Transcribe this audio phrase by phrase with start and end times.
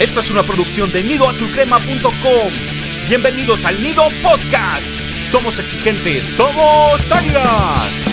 [0.00, 2.52] Esto es una producción de nidoazulcrema.com.
[3.06, 4.86] Bienvenidos al Nido Podcast.
[5.28, 8.06] Somos exigentes, somos águilas.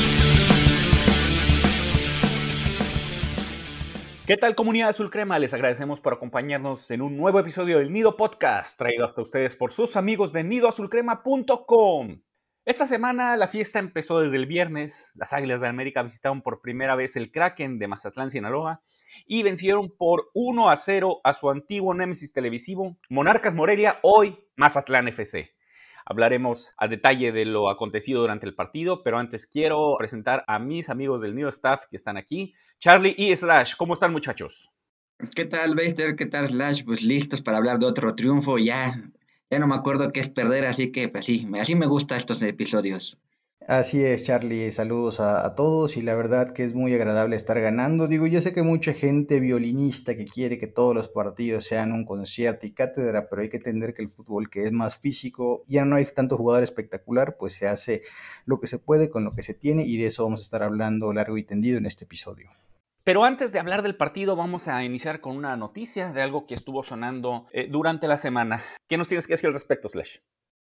[4.25, 5.39] ¿Qué tal comunidad azul crema?
[5.39, 9.71] Les agradecemos por acompañarnos en un nuevo episodio del Nido Podcast, traído hasta ustedes por
[9.71, 12.19] sus amigos de nidoazulcrema.com.
[12.65, 15.13] Esta semana la fiesta empezó desde el viernes.
[15.15, 18.81] Las Águilas de América visitaron por primera vez el Kraken de Mazatlán, Sinaloa,
[19.25, 25.07] y vencieron por 1 a 0 a su antiguo némesis televisivo, Monarcas Morelia, hoy Mazatlán
[25.07, 25.51] FC.
[26.05, 30.89] Hablaremos a detalle de lo acontecido durante el partido, pero antes quiero presentar a mis
[30.89, 32.53] amigos del New Staff que están aquí.
[32.79, 34.71] Charlie y Slash, ¿cómo están muchachos?
[35.35, 36.15] ¿Qué tal, Baster?
[36.15, 36.83] ¿Qué tal, Slash?
[36.85, 38.57] Pues listos para hablar de otro triunfo.
[38.57, 39.11] Ya
[39.49, 42.41] ya no me acuerdo qué es perder, así que pues sí, así me gustan estos
[42.41, 43.17] episodios.
[43.67, 48.07] Así es, Charlie, saludos a, todos y la verdad que es muy agradable estar ganando.
[48.07, 52.05] Digo, yo sé que mucha gente violinista que quiere que todos los partidos sean un
[52.05, 55.83] concierto y cátedra, pero hay que entender que el fútbol que es más físico, ya
[55.83, 58.03] no hay tanto jugador espectacular, pues se hace
[58.45, 60.63] lo que se puede con lo que se tiene y de eso vamos a estar
[60.63, 62.49] hablando largo y tendido en este episodio.
[63.03, 66.53] Pero antes de hablar del partido, vamos a iniciar con una noticia de algo que
[66.53, 68.63] estuvo sonando eh, durante la semana.
[68.87, 70.17] ¿Qué nos tienes que decir al respecto, Slash?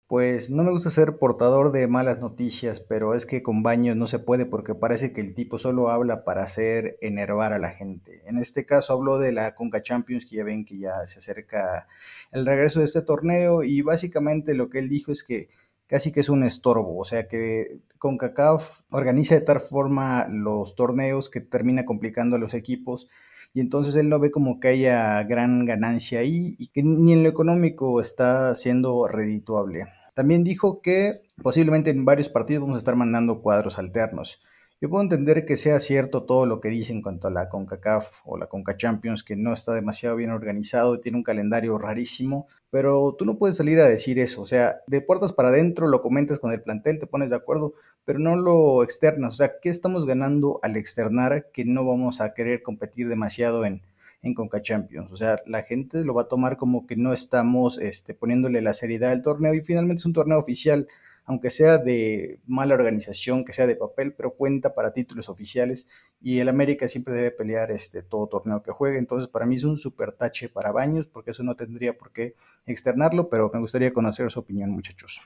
[0.09, 4.07] Pues no me gusta ser portador de malas noticias, pero es que con Baños no
[4.07, 8.23] se puede porque parece que el tipo solo habla para hacer enervar a la gente.
[8.25, 11.87] En este caso habló de la Conca Champions, que ya ven que ya se acerca
[12.31, 15.49] el regreso de este torneo y básicamente lo que él dijo es que
[15.85, 21.29] casi que es un estorbo, o sea que CONCACAF organiza de tal forma los torneos
[21.29, 23.09] que termina complicando a los equipos
[23.53, 27.23] y entonces él no ve como que haya gran ganancia ahí y que ni en
[27.23, 29.85] lo económico está siendo redituable.
[30.13, 34.41] También dijo que posiblemente en varios partidos vamos a estar mandando cuadros alternos.
[34.81, 38.21] Yo puedo entender que sea cierto todo lo que dice en cuanto a la CONCACAF
[38.23, 42.47] o la CONCA Champions, que no está demasiado bien organizado y tiene un calendario rarísimo,
[42.69, 44.41] pero tú no puedes salir a decir eso.
[44.41, 47.73] O sea, de puertas para adentro lo comentas con el plantel, te pones de acuerdo,
[48.05, 49.33] pero no lo externas.
[49.33, 53.81] O sea, ¿qué estamos ganando al externar que no vamos a querer competir demasiado en,
[54.21, 55.11] en Conca Champions.
[55.11, 58.73] O sea, la gente lo va a tomar como que no estamos este, poniéndole la
[58.73, 60.87] seriedad al torneo y finalmente es un torneo oficial
[61.25, 65.85] aunque sea de mala organización, que sea de papel, pero cuenta para títulos oficiales
[66.19, 68.97] y el América siempre debe pelear este, todo torneo que juegue.
[68.97, 72.33] Entonces, para mí es un super tache para Baños, porque eso no tendría por qué
[72.65, 75.21] externarlo, pero me gustaría conocer su opinión, muchachos.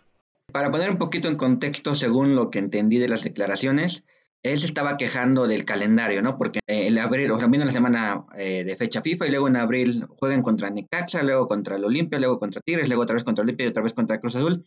[0.53, 4.03] Para poner un poquito en contexto, según lo que entendí de las declaraciones,
[4.43, 6.37] él se estaba quejando del calendario, ¿no?
[6.37, 9.55] Porque el abril, o sea, viene la semana eh, de fecha FIFA y luego en
[9.55, 13.41] abril juegan contra Necaxa, luego contra el Olimpia, luego contra Tigres, luego otra vez contra
[13.41, 14.63] Olimpia y otra vez contra Cruz Azul.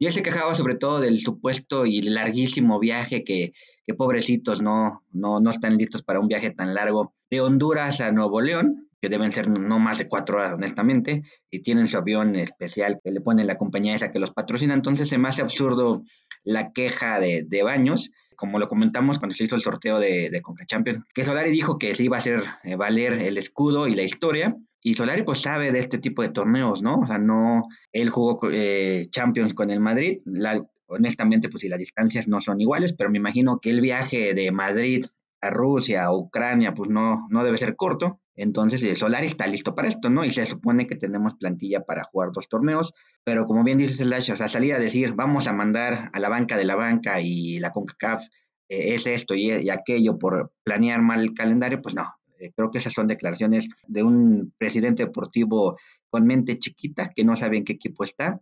[0.00, 3.52] Y él se quejaba sobre todo del supuesto y larguísimo viaje que,
[3.86, 8.10] que pobrecitos no, no, no están listos para un viaje tan largo de Honduras a
[8.10, 12.36] Nuevo León, que deben ser no más de cuatro horas, honestamente, y tienen su avión
[12.36, 14.74] especial que le pone la compañía esa que los patrocina.
[14.74, 16.02] Entonces se me hace absurdo
[16.44, 20.42] la queja de, de Baños, como lo comentamos cuando se hizo el sorteo de, de
[20.42, 23.94] Conca Champions, que Solari dijo que se iba a hacer eh, valer el escudo y
[23.94, 27.00] la historia, y Solari pues sabe de este tipo de torneos, ¿no?
[27.00, 31.78] O sea, no, él jugó eh, Champions con el Madrid, la, honestamente pues si las
[31.78, 35.04] distancias no son iguales, pero me imagino que el viaje de Madrid
[35.40, 38.20] a Rusia, a Ucrania, pues no, no debe ser corto.
[38.36, 40.24] Entonces el Solari está listo para esto, ¿no?
[40.24, 42.92] Y se supone que tenemos plantilla para jugar dos torneos,
[43.24, 46.28] pero como bien dices Slash, o sea, salir a decir, vamos a mandar a la
[46.28, 48.22] banca de la banca y la CONCACAF
[48.68, 52.06] eh, es esto y, y, aquello por planear mal el calendario, pues no,
[52.38, 57.36] eh, creo que esas son declaraciones de un presidente deportivo con mente chiquita que no
[57.36, 58.40] sabe en qué equipo está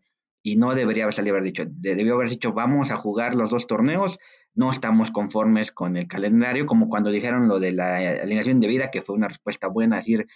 [0.53, 4.19] y no debería haber dicho, debió haber dicho vamos a jugar los dos torneos,
[4.55, 8.91] no estamos conformes con el calendario, como cuando dijeron lo de la alineación de vida,
[8.91, 10.27] que fue una respuesta buena, decir,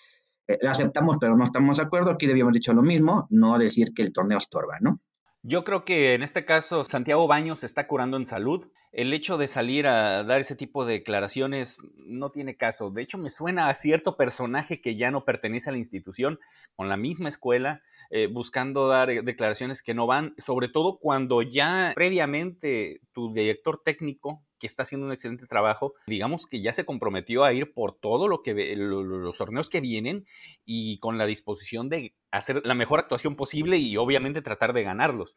[0.47, 3.95] eh, la aceptamos pero no estamos de acuerdo, aquí debíamos dicho lo mismo, no decir
[3.95, 5.01] que el torneo estorba, ¿no?
[5.45, 8.71] Yo creo que en este caso Santiago Baños se está curando en salud.
[8.93, 12.93] El hecho de salir a dar ese tipo de declaraciones no tiene caso.
[12.93, 16.39] De hecho, me suena a cierto personaje que ya no pertenece a la institución,
[16.77, 17.83] con la misma escuela,
[18.15, 23.81] eh, buscando dar eh, declaraciones que no van, sobre todo cuando ya previamente tu director
[23.83, 27.99] técnico que está haciendo un excelente trabajo, digamos que ya se comprometió a ir por
[27.99, 30.27] todo lo que los torneos que vienen
[30.67, 35.35] y con la disposición de hacer la mejor actuación posible y obviamente tratar de ganarlos.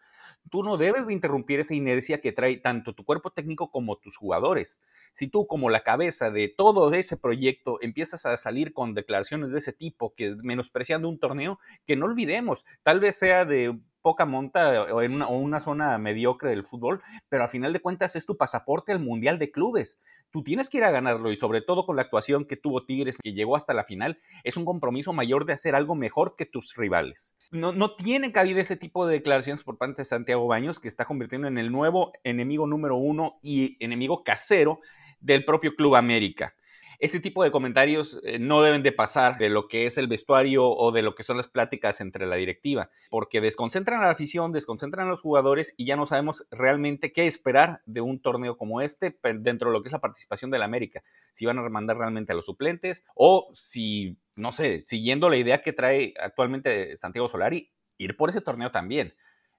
[0.49, 4.15] Tú no debes de interrumpir esa inercia que trae tanto tu cuerpo técnico como tus
[4.15, 4.79] jugadores.
[5.13, 9.59] Si tú como la cabeza de todo ese proyecto empiezas a salir con declaraciones de
[9.59, 14.83] ese tipo, que menospreciando un torneo, que no olvidemos, tal vez sea de poca monta
[14.83, 18.27] o en una, o una zona mediocre del fútbol, pero al final de cuentas es
[18.27, 19.99] tu pasaporte al Mundial de Clubes
[20.35, 23.19] tú tienes que ir a ganarlo y sobre todo con la actuación que tuvo Tigres,
[23.23, 26.75] que llegó hasta la final, es un compromiso mayor de hacer algo mejor que tus
[26.75, 27.37] rivales.
[27.51, 31.05] No, no tiene cabida ese tipo de declaraciones por parte de Santiago Baños, que está
[31.05, 34.81] convirtiendo en el nuevo enemigo número uno y enemigo casero
[35.21, 36.53] del propio Club América.
[36.99, 40.67] Este tipo de comentarios eh, no deben de pasar de lo que es el vestuario
[40.67, 44.51] o de lo que son las pláticas entre la directiva, porque desconcentran a la afición,
[44.51, 48.81] desconcentran a los jugadores y ya no sabemos realmente qué esperar de un torneo como
[48.81, 51.03] este dentro de lo que es la participación del América.
[51.33, 55.61] Si van a mandar realmente a los suplentes o si, no sé, siguiendo la idea
[55.61, 59.13] que trae actualmente Santiago Solari, ir por ese torneo también.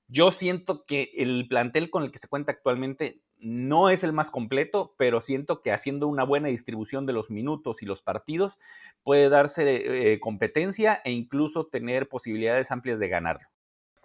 [0.08, 4.30] Yo siento que el plantel con el que se cuenta actualmente no es el más
[4.30, 8.58] completo, pero siento que haciendo una buena distribución de los minutos y los partidos
[9.02, 13.48] puede darse eh, competencia e incluso tener posibilidades amplias de ganarlo.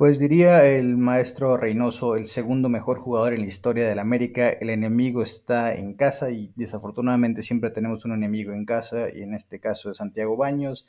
[0.02, 4.72] Pues diría el maestro Reynoso, el segundo mejor jugador en la historia del América, el
[4.72, 9.60] enemigo está en casa y desafortunadamente siempre tenemos un enemigo en casa y en este
[9.60, 10.88] caso es Santiago Baños.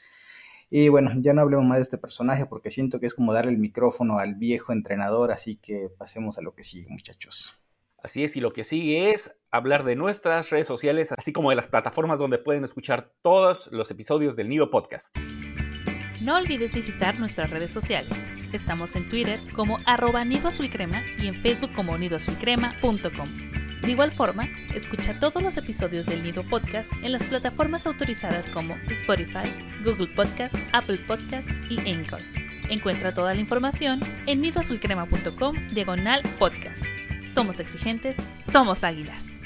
[0.75, 3.53] Y bueno, ya no hablemos más de este personaje porque siento que es como darle
[3.53, 7.61] el micrófono al viejo entrenador, así que pasemos a lo que sigue muchachos.
[8.03, 11.57] Así es, y lo que sigue es hablar de nuestras redes sociales, así como de
[11.57, 15.15] las plataformas donde pueden escuchar todos los episodios del Nido Podcast.
[16.23, 18.17] No olvides visitar nuestras redes sociales.
[18.55, 20.49] Estamos en Twitter como arroba Nido
[21.19, 23.62] y en Facebook como nidoazulcrema.com.
[23.83, 28.75] De igual forma, escucha todos los episodios del Nido Podcast en las plataformas autorizadas como
[28.89, 29.49] Spotify,
[29.85, 32.21] Google Podcast, Apple Podcast y Anchor.
[32.71, 36.83] Encuentra toda la información en nidoazulcrema.com diagonal podcast
[37.33, 38.17] somos exigentes,
[38.53, 39.43] somos águilas.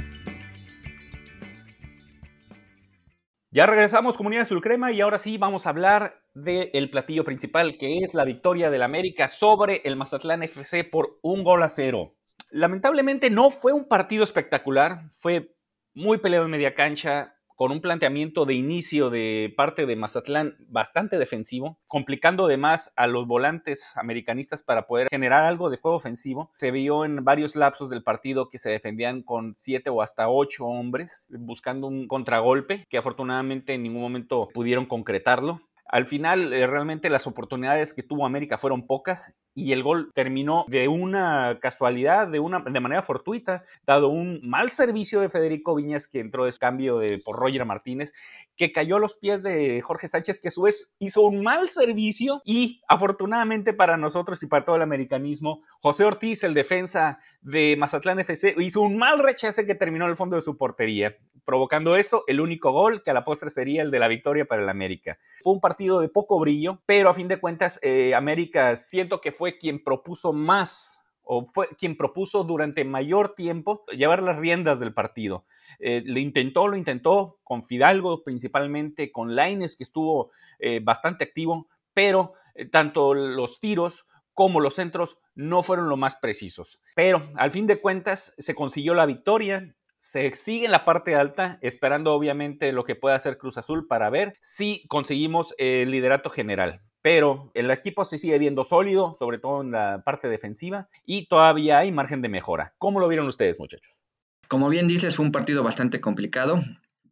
[3.53, 7.99] Ya regresamos, comunidad azul crema, y ahora sí vamos a hablar del platillo principal, que
[7.99, 12.17] es la victoria del América sobre el Mazatlán FC por un gol a cero.
[12.57, 15.55] Lamentablemente no fue un partido espectacular, fue
[15.93, 21.19] muy peleado en media cancha, con un planteamiento de inicio de parte de Mazatlán bastante
[21.19, 26.51] defensivo, complicando además a los volantes americanistas para poder generar algo de juego ofensivo.
[26.57, 30.65] Se vio en varios lapsos del partido que se defendían con siete o hasta ocho
[30.65, 35.61] hombres, buscando un contragolpe, que afortunadamente en ningún momento pudieron concretarlo.
[35.89, 40.65] Al final, eh, realmente las oportunidades que tuvo América fueron pocas y el gol terminó
[40.69, 46.09] de una casualidad, de, una, de manera fortuita, dado un mal servicio de Federico Viñas
[46.09, 48.13] que entró de cambio por Roger Martínez,
[48.57, 51.69] que cayó a los pies de Jorge Sánchez, que a su vez hizo un mal
[51.69, 57.77] servicio y afortunadamente para nosotros y para todo el americanismo, José Ortiz, el defensa de
[57.79, 61.17] Mazatlán FC, hizo un mal rechace que terminó en el fondo de su portería,
[61.47, 64.63] provocando esto el único gol que a la postre sería el de la victoria para
[64.63, 65.19] el América.
[65.43, 69.33] Fue un partido de poco brillo, pero a fin de cuentas eh, América siento que
[69.33, 74.95] fue quien propuso más o fue quien propuso durante mayor tiempo llevar las riendas del
[74.95, 75.45] partido.
[75.79, 81.69] Eh, le intentó, lo intentó con Fidalgo principalmente, con Laines que estuvo eh, bastante activo,
[81.93, 86.81] pero eh, tanto los tiros como los centros no fueron lo más precisos.
[86.95, 91.59] Pero al fin de cuentas se consiguió la victoria, se sigue en la parte alta,
[91.63, 96.83] esperando obviamente lo que pueda hacer Cruz Azul para ver si conseguimos el liderato general
[97.07, 101.79] pero el equipo se sigue viendo sólido, sobre todo en la parte defensiva, y todavía
[101.79, 102.75] hay margen de mejora.
[102.79, 104.03] ¿Cómo lo vieron ustedes, muchachos?
[104.49, 106.59] Como bien dices, fue un partido bastante complicado,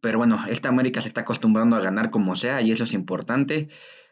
[0.01, 3.69] pero bueno, esta América se está acostumbrando a ganar como sea y eso es importante.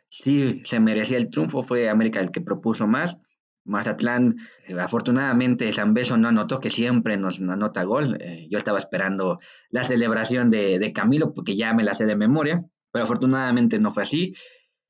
[0.07, 3.17] Sí, se merecía el triunfo, fue América el que propuso más.
[3.65, 8.17] Mazatlán, eh, afortunadamente, San Beso no anotó, que siempre nos anota gol.
[8.19, 9.39] Eh, yo estaba esperando
[9.69, 13.91] la celebración de, de Camilo, porque ya me la sé de memoria, pero afortunadamente no
[13.91, 14.33] fue así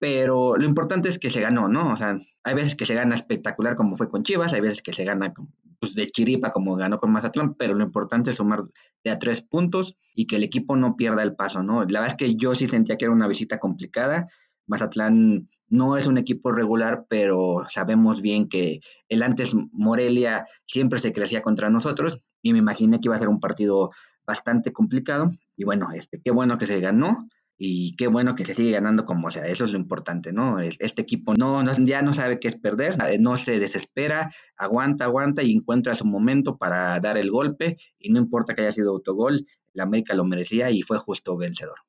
[0.03, 1.93] pero lo importante es que se ganó, ¿no?
[1.93, 4.91] O sea, hay veces que se gana espectacular como fue con Chivas, hay veces que
[4.91, 5.33] se gana
[5.79, 8.63] pues, de chiripa como ganó con Mazatlán, pero lo importante es sumar
[9.01, 11.85] de a tres puntos y que el equipo no pierda el paso, ¿no?
[11.85, 14.27] La verdad es que yo sí sentía que era una visita complicada.
[14.67, 21.11] Mazatlán no es un equipo regular, pero sabemos bien que el antes Morelia siempre se
[21.11, 23.89] crecía contra nosotros y me imaginé que iba a ser un partido
[24.23, 25.31] bastante complicado.
[25.57, 27.25] Y bueno, este, qué bueno que se ganó
[27.57, 30.59] y qué bueno que se sigue ganando como sea, eso es lo importante, ¿no?
[30.59, 35.41] Este equipo no, ya no sabe qué es perder, eh, no se desespera, aguanta, aguanta
[35.41, 39.47] y encuentra su momento para dar el golpe y no importa que haya sido autogol,
[39.73, 41.79] la América lo merecía y fue justo vencedor.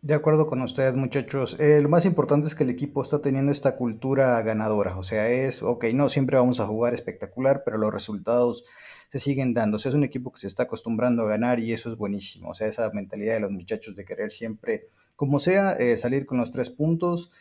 [0.00, 1.56] De acuerdo con ustedes, muchachos.
[1.58, 4.96] Eh, lo más importante es que el equipo está teniendo esta cultura ganadora.
[4.96, 8.64] O sea, es, ok, no siempre vamos a jugar espectacular, pero los resultados
[9.08, 9.76] se siguen dando.
[9.76, 12.50] O sea, es un equipo que se está acostumbrando a ganar y eso es buenísimo.
[12.50, 14.86] O sea, esa mentalidad de los muchachos de querer siempre
[15.16, 17.32] como sea, eh, salir con los tres puntos.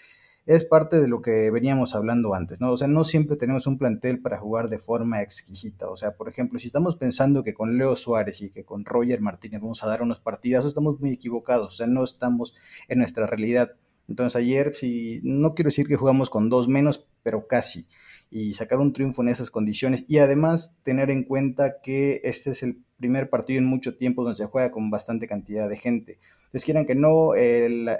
[0.47, 2.71] Es parte de lo que veníamos hablando antes, ¿no?
[2.71, 5.89] O sea, no siempre tenemos un plantel para jugar de forma exquisita.
[5.89, 9.19] O sea, por ejemplo, si estamos pensando que con Leo Suárez y que con Roger
[9.19, 11.73] Martínez vamos a dar unos partidazos, estamos muy equivocados.
[11.73, 12.55] O sea, no estamos
[12.87, 13.75] en nuestra realidad.
[14.07, 17.85] Entonces ayer, si no quiero decir que jugamos con dos menos, pero casi.
[18.31, 20.05] Y sacar un triunfo en esas condiciones.
[20.07, 24.37] Y además tener en cuenta que este es el primer partido en mucho tiempo donde
[24.37, 26.19] se juega con bastante cantidad de gente.
[26.47, 27.31] Entonces, quieran que no,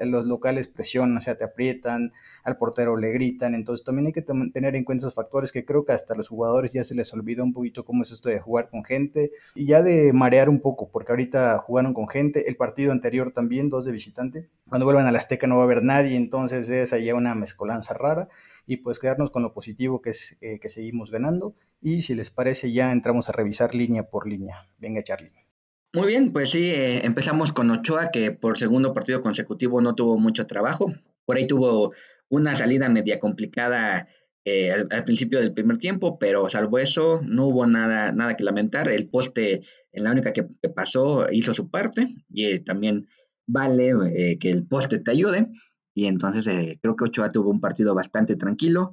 [0.05, 2.13] los locales presionan, o sea, te aprietan,
[2.43, 3.55] al portero le gritan.
[3.55, 6.73] Entonces, también hay que tener en cuenta esos factores que creo que hasta los jugadores
[6.73, 9.81] ya se les olvidó un poquito cómo es esto de jugar con gente y ya
[9.81, 12.47] de marear un poco, porque ahorita jugaron con gente.
[12.47, 14.49] El partido anterior también, dos de visitante.
[14.69, 17.93] Cuando vuelvan a la Azteca no va a haber nadie, entonces es allá una mezcolanza
[17.93, 18.29] rara
[18.65, 21.55] y pues quedarnos con lo positivo que es eh, que seguimos ganando.
[21.81, 24.67] Y si les parece, ya entramos a revisar línea por línea.
[24.77, 25.46] Venga, Charlie.
[25.97, 30.19] Muy bien, pues sí, eh, empezamos con Ochoa, que por segundo partido consecutivo no tuvo
[30.19, 30.93] mucho trabajo.
[31.25, 31.91] Por ahí tuvo
[32.29, 34.07] una salida media complicada
[34.45, 38.91] eh, al, principio del primer tiempo, pero salvo eso, no hubo nada, nada que lamentar.
[38.91, 43.07] El poste, en la única que, pasó, hizo su parte y eh, también
[43.47, 45.47] vale que el poste te ayude.
[45.95, 46.45] Y entonces
[46.79, 48.91] creo que Ochoa tuvo un partido bastante tranquilo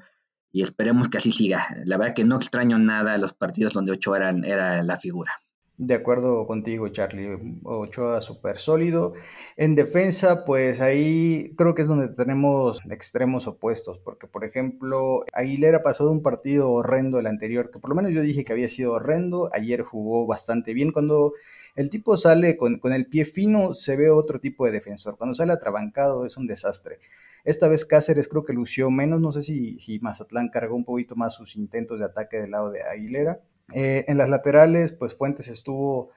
[0.50, 1.66] y esperemos que así siga.
[1.84, 5.43] La verdad que no extraño nada los partidos donde Ochoa era la figura.
[5.76, 7.58] De acuerdo contigo, Charlie.
[7.64, 9.14] Ochoa súper sólido.
[9.56, 15.82] En defensa, pues ahí creo que es donde tenemos extremos opuestos, porque por ejemplo, Aguilera
[15.82, 18.68] pasó de un partido horrendo el anterior, que por lo menos yo dije que había
[18.68, 20.92] sido horrendo, ayer jugó bastante bien.
[20.92, 21.32] Cuando
[21.74, 25.16] el tipo sale con, el pie fino, se ve otro tipo de defensor.
[25.18, 27.00] Cuando sale atrabancado es un desastre.
[27.44, 31.16] Esta vez Cáceres creo que lució menos, no sé si, si Mazatlán cargó un poquito
[31.16, 33.40] más sus intentos de ataque del lado de Aguilera
[33.72, 36.10] eh, en las laterales, pues Fuentes estuvo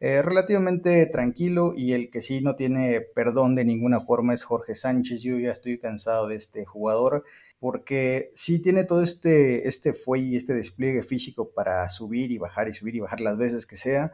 [0.00, 4.74] eh, relativamente tranquilo y el que sí no tiene perdón de ninguna forma es Jorge
[4.74, 5.22] Sánchez.
[5.22, 7.24] Yo ya estoy cansado de este jugador
[7.60, 12.68] porque sí tiene todo este, este fuelle y este despliegue físico para subir y bajar
[12.68, 14.12] y subir y bajar las veces que sea,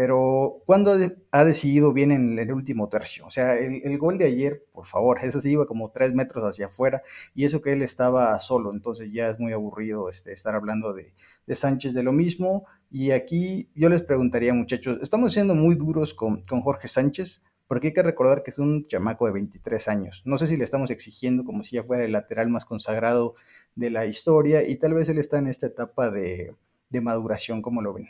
[0.00, 0.96] pero cuando
[1.32, 3.26] ha decidido bien en el último tercio.
[3.26, 6.66] O sea, el, gol de ayer, por favor, eso sí iba como tres metros hacia
[6.66, 7.02] afuera
[7.34, 11.14] y eso que él estaba solo, entonces ya es muy aburrido este, estar hablando de,
[11.52, 12.64] Sánchez de lo mismo.
[12.92, 17.88] Y aquí yo les preguntaría, muchachos, estamos siendo muy duros con, con Jorge Sánchez, porque
[17.88, 20.22] hay que recordar que es un chamaco de 23 años.
[20.26, 23.34] No sé si le estamos exigiendo como si ya fuera el lateral más consagrado
[23.74, 26.54] de la historia y tal vez él está en esta etapa de,
[26.88, 28.06] de maduración, como lo ven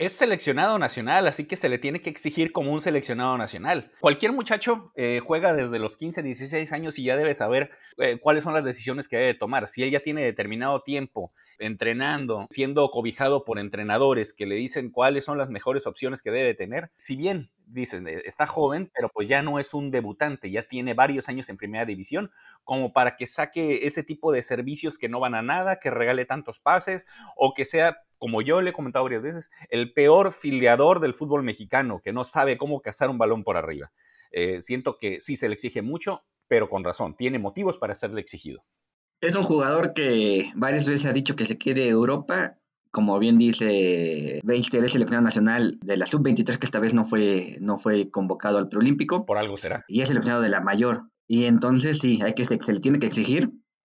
[0.00, 3.92] es seleccionado nacional, así que se le tiene que exigir como un seleccionado nacional.
[4.00, 8.42] Cualquier muchacho eh, juega desde los 15, 16 años y ya debe saber eh, cuáles
[8.42, 9.68] son las decisiones que debe tomar.
[9.68, 15.26] Si él ya tiene determinado tiempo entrenando, siendo cobijado por entrenadores que le dicen cuáles
[15.26, 19.28] son las mejores opciones que debe tener, si bien dicen, eh, está joven, pero pues
[19.28, 22.30] ya no es un debutante, ya tiene varios años en primera división,
[22.64, 26.24] como para que saque ese tipo de servicios que no van a nada, que regale
[26.24, 31.00] tantos pases o que sea como yo le he comentado varias veces, el peor filiador
[31.00, 33.92] del fútbol mexicano, que no sabe cómo cazar un balón por arriba.
[34.30, 38.20] Eh, siento que sí se le exige mucho, pero con razón, tiene motivos para serle
[38.20, 38.62] exigido.
[39.22, 42.58] Es un jugador que varias veces ha dicho que se quiere Europa.
[42.90, 47.56] Como bien dice Beister, es seleccionado nacional de la sub-23, que esta vez no fue,
[47.60, 49.26] no fue convocado al preolímpico.
[49.26, 49.84] Por algo será.
[49.86, 51.04] Y es seleccionado de la mayor.
[51.28, 53.52] Y entonces sí, hay que, se le tiene que exigir.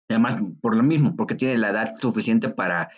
[0.09, 2.91] Además, por lo mismo, porque tiene la edad suficiente para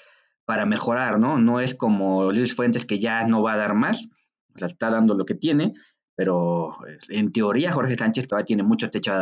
[0.45, 1.39] para mejorar, ¿no?
[1.39, 4.09] No es como Luis Fuentes que ya no va a dar más,
[4.55, 5.73] o sea, está dando lo que tiene,
[6.15, 6.77] pero
[7.09, 9.13] en teoría Jorge Sánchez todavía tiene mucho techo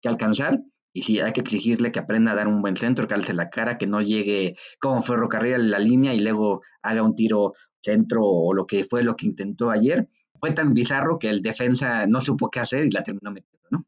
[0.00, 0.60] que alcanzar
[0.96, 3.50] y sí, hay que exigirle que aprenda a dar un buen centro, que alce la
[3.50, 8.22] cara, que no llegue como ferrocarril a la línea y luego haga un tiro centro
[8.24, 10.08] o lo que fue lo que intentó ayer.
[10.40, 13.86] Fue tan bizarro que el defensa no supo qué hacer y la terminó metiendo, ¿no?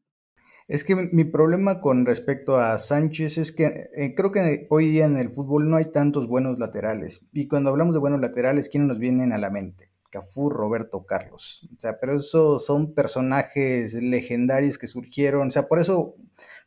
[0.67, 5.05] Es que mi problema con respecto a Sánchez es que eh, creo que hoy día
[5.05, 7.25] en el fútbol no hay tantos buenos laterales.
[7.33, 9.89] Y cuando hablamos de buenos laterales, ¿quiénes nos vienen a la mente?
[10.11, 11.67] Cafú, Roberto Carlos.
[11.75, 15.47] O sea, pero esos son personajes legendarios que surgieron.
[15.47, 16.15] O sea, por eso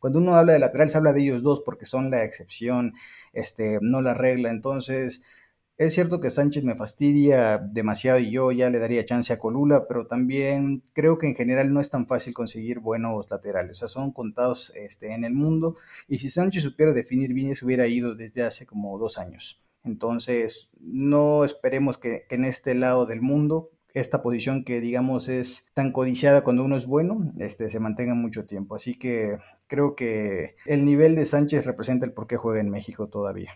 [0.03, 2.95] cuando uno habla de laterales habla de ellos dos porque son la excepción,
[3.33, 4.51] este, no la regla.
[4.51, 5.23] Entonces,
[5.79, 9.87] es cierto que Sánchez me fastidia demasiado y yo ya le daría chance a Colula,
[9.87, 13.77] pero también creo que en general no es tan fácil conseguir buenos laterales.
[13.77, 15.77] O sea, son contados este, en el mundo
[16.09, 19.63] y si Sánchez supiera definir bien, se hubiera ido desde hace como dos años.
[19.85, 25.93] Entonces, no esperemos que, en este lado del mundo esta posición que digamos es tan
[25.93, 28.75] codiciada cuando uno es bueno, este, se mantenga mucho tiempo.
[28.75, 29.37] Así que
[29.69, 33.53] creo que el nivel de Sánchez representa el por qué juega en México todavía.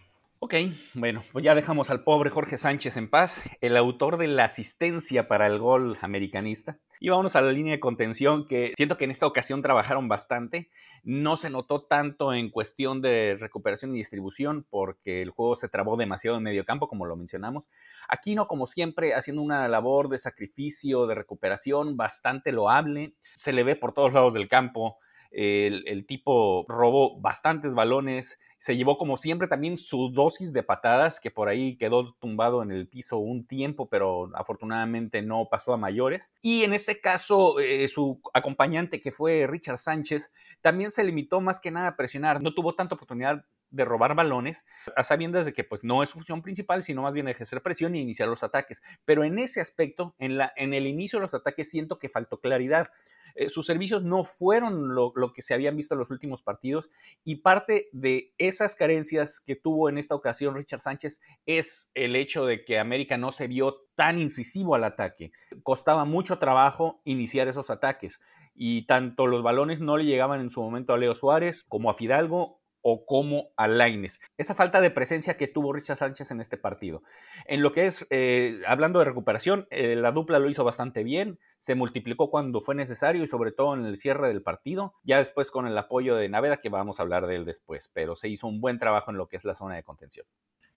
[0.46, 0.54] Ok,
[0.94, 5.26] bueno, pues ya dejamos al pobre Jorge Sánchez en paz, el autor de la asistencia
[5.26, 6.78] para el gol americanista.
[7.00, 10.70] Y vámonos a la línea de contención que siento que en esta ocasión trabajaron bastante.
[11.02, 15.96] No se notó tanto en cuestión de recuperación y distribución porque el juego se trabó
[15.96, 17.68] demasiado en medio campo, como lo mencionamos.
[18.08, 23.16] Aquí no, como siempre, haciendo una labor de sacrificio, de recuperación bastante loable.
[23.34, 24.98] Se le ve por todos lados del campo.
[25.32, 31.30] El tipo robó bastantes balones, se llevó como siempre también su dosis de patadas, que
[31.30, 36.32] por ahí quedó tumbado en el piso un tiempo, pero afortunadamente no pasó a mayores.
[36.42, 40.30] Y en este caso, eh, su acompañante, que fue Richard Sánchez,
[40.62, 42.42] también se limitó más que nada a presionar.
[42.42, 43.44] No tuvo tanta oportunidad
[43.76, 44.64] de robar balones,
[44.96, 47.94] a sabiendas de que pues no es su función principal, sino más bien ejercer presión
[47.94, 48.82] y iniciar los ataques.
[49.04, 52.40] Pero en ese aspecto, en, la, en el inicio de los ataques, siento que faltó
[52.40, 52.88] claridad.
[53.34, 56.88] Eh, sus servicios no fueron lo, lo, que se habían visto en los últimos partidos
[57.22, 62.46] y parte de esas carencias que tuvo en esta ocasión Richard Sánchez es el hecho
[62.46, 65.32] de que América no se vio tan incisivo al ataque.
[65.62, 68.20] Costaba mucho trabajo iniciar esos ataques
[68.54, 71.94] y tanto los balones no le llegaban en su momento a Leo Suárez como a
[71.94, 74.20] Fidalgo o como a Laines.
[74.36, 77.02] Esa falta de presencia que tuvo Richard Sánchez en este partido.
[77.46, 81.40] En lo que es, eh, hablando de recuperación, eh, la dupla lo hizo bastante bien,
[81.58, 85.50] se multiplicó cuando fue necesario y sobre todo en el cierre del partido, ya después
[85.50, 88.46] con el apoyo de Naveda, que vamos a hablar de él después, pero se hizo
[88.46, 90.24] un buen trabajo en lo que es la zona de contención.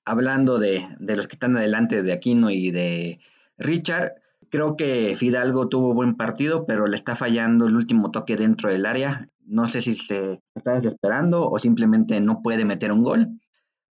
[0.03, 3.19] Hablando de, de los que están adelante de Aquino y de
[3.59, 4.15] Richard,
[4.49, 8.87] creo que Fidalgo tuvo buen partido, pero le está fallando el último toque dentro del
[8.87, 9.29] área.
[9.49, 13.39] No sé si se está desesperando o simplemente no puede meter un gol.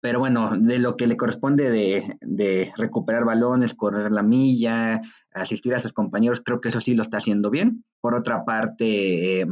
[0.01, 4.99] Pero bueno, de lo que le corresponde de, recuperar balones, correr la milla,
[5.31, 7.85] asistir a sus compañeros, creo que eso sí lo está haciendo bien.
[8.01, 9.47] Por otra parte, eh,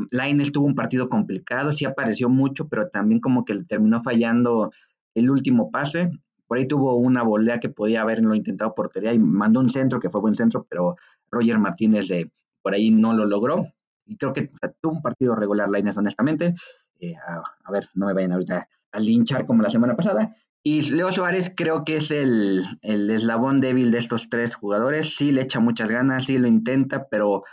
[0.52, 4.72] tuvo un partido complicado, sí apareció mucho, pero también como que le terminó fallando
[5.14, 6.10] el último pase.
[6.48, 10.10] Por ahí tuvo una volea que podía haberlo intentado portería y mandó un centro que
[10.10, 10.98] fue buen centro, pero
[11.30, 12.30] Roger Martínez de,
[12.62, 13.68] por ahí no lo logró
[14.12, 14.52] y creo que
[14.82, 16.54] tuvo un partido regular Lainez, honestamente.
[17.00, 20.36] Eh, a, ver, no me vayan ahorita a linchar como la semana pasada.
[20.62, 25.16] Y Leo Suárez creo que es el, el eslabón débil de estos tres jugadores.
[25.16, 27.44] Sí le echa muchas ganas, sí lo intenta, pero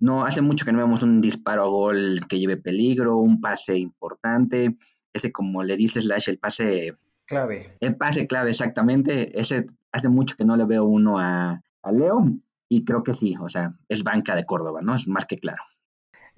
[0.00, 3.78] no hace mucho que no vemos un disparo a gol que lleve peligro, un pase
[3.78, 4.76] importante.
[5.12, 6.96] Ese, como le dice Slash, el pase
[7.26, 7.76] clave.
[7.78, 9.40] El pase clave, exactamente.
[9.40, 12.24] Ese hace mucho que no le veo uno a, a Leo.
[12.68, 14.96] Y creo que sí, o sea, es banca de Córdoba, ¿no?
[14.96, 15.62] Es más que claro.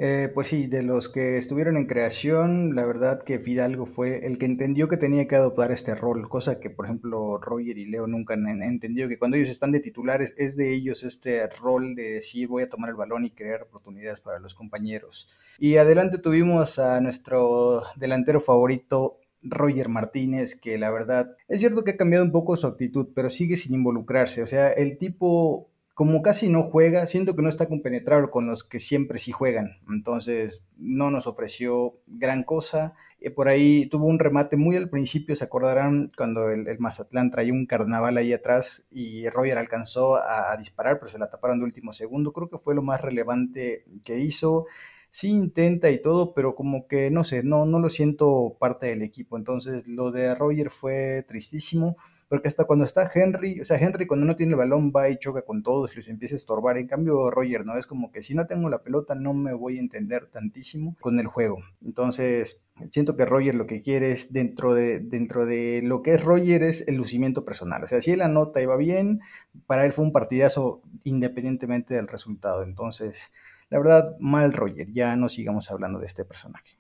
[0.02, 4.38] Eh, pues sí, de los que estuvieron en creación, la verdad que Fidalgo fue el
[4.38, 8.06] que entendió que tenía que adoptar este rol, cosa que por ejemplo Roger y Leo
[8.06, 12.14] nunca han entendido, que cuando ellos están de titulares es de ellos este rol de
[12.14, 15.28] decir voy a tomar el balón y crear oportunidades para los compañeros.
[15.58, 21.90] Y adelante tuvimos a nuestro delantero favorito, Roger Martínez, que la verdad es cierto que
[21.90, 24.42] ha cambiado un poco su actitud, pero sigue sin involucrarse.
[24.42, 28.64] O sea, el tipo como casi no juega, siento que no está compenetrado con los
[28.64, 29.81] que siempre sí juegan.
[29.90, 32.94] Entonces, no nos ofreció gran cosa.
[33.20, 37.53] Eh, por ahí tuvo un remate muy al principio, se acordarán cuando el, Mazatlán traía
[37.53, 41.92] un carnaval ahí atrás y Roger alcanzó a, disparar, pero se la taparon de último
[41.92, 42.33] segundo.
[42.33, 44.66] Creo que fue lo más relevante que hizo.
[45.11, 49.03] Sí intenta y todo, pero como que no sé, no, no lo siento parte del
[49.03, 49.37] equipo.
[49.37, 51.96] Entonces, lo de Roger fue tristísimo
[52.30, 55.16] porque hasta cuando está Henry, o sea, Henry cuando no tiene el balón va y
[55.16, 56.78] choca con todos y los empieza a estorbar.
[56.78, 57.76] En cambio, Roger, ¿no?
[57.76, 61.18] Es como que si no tengo la pelota no me voy a entender tantísimo con
[61.18, 61.58] el juego.
[61.84, 66.22] Entonces, siento que Roger lo que quiere es dentro de, dentro de lo que es
[66.22, 67.82] Roger es el lucimiento personal.
[67.82, 69.22] O sea, si él anota y va bien,
[69.66, 72.62] para él fue un partidazo independientemente del resultado.
[72.62, 73.32] Entonces,
[73.70, 76.76] la verdad, mal Roger, ya no sigamos hablando de este personaje.